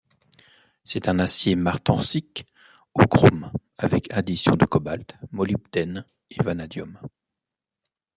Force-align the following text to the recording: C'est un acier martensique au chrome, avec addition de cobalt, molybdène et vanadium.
C'est 0.83 1.09
un 1.09 1.19
acier 1.19 1.55
martensique 1.55 2.47
au 2.95 3.03
chrome, 3.05 3.51
avec 3.77 4.11
addition 4.11 4.55
de 4.55 4.65
cobalt, 4.65 5.13
molybdène 5.31 6.07
et 6.31 6.41
vanadium. 6.41 6.99